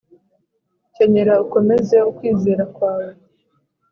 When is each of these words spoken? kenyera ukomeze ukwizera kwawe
kenyera 0.95 1.33
ukomeze 1.45 1.97
ukwizera 2.09 2.63
kwawe 2.75 3.09